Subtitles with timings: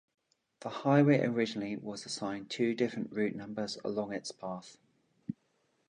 [0.61, 4.77] The highway originally was assigned two different route numbers along its path.